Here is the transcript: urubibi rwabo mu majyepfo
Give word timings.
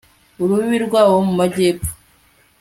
urubibi 0.41 0.77
rwabo 0.85 1.15
mu 1.27 1.33
majyepfo 1.39 1.91